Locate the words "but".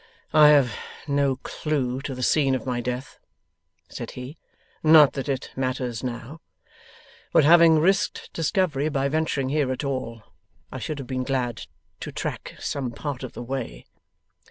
7.31-7.43